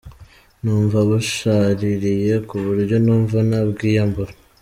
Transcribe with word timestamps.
Numva 0.63 0.97
bunshaririye 1.07 2.33
ku 2.47 2.55
buryo 2.65 2.95
numva 3.05 3.37
nabwiyambura. 3.49 4.31